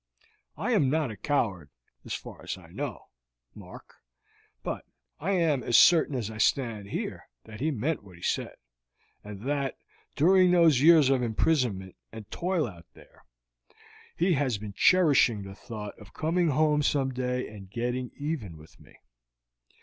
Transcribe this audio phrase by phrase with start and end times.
[0.57, 1.69] I am not a coward,
[2.07, 3.09] so far as I know,
[3.53, 3.97] Mark,
[4.63, 4.83] but
[5.19, 8.55] I am as certain as I stand here that he meant what he said,
[9.23, 9.77] and that,
[10.15, 13.25] during these years of imprisonment and toil out there,
[14.17, 18.79] he has been cherishing the thought of coming home some day and getting even with
[18.79, 18.95] me.